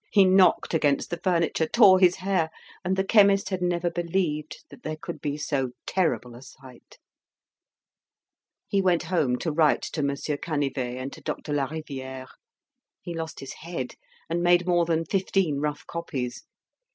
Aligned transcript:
He 0.09 0.25
knocked 0.25 0.73
against 0.73 1.11
the 1.11 1.19
furniture, 1.23 1.67
tore 1.67 1.99
his 1.99 2.15
hair, 2.15 2.49
and 2.83 2.95
the 2.95 3.03
chemist 3.03 3.49
had 3.51 3.61
never 3.61 3.91
believed 3.91 4.63
that 4.71 4.81
there 4.81 4.95
could 4.99 5.21
be 5.21 5.37
so 5.37 5.73
terrible 5.85 6.33
a 6.33 6.41
sight. 6.41 6.97
He 8.67 8.81
went 8.81 9.03
home 9.13 9.37
to 9.37 9.51
write 9.51 9.83
to 9.83 10.01
Monsieur 10.01 10.37
Canivet 10.37 10.97
and 10.97 11.13
to 11.13 11.21
Doctor 11.21 11.53
Lariviere. 11.53 12.25
He 13.03 13.13
lost 13.13 13.41
his 13.41 13.53
head, 13.53 13.93
and 14.27 14.41
made 14.41 14.65
more 14.65 14.85
than 14.87 15.05
fifteen 15.05 15.59
rough 15.59 15.85
copies. 15.85 16.45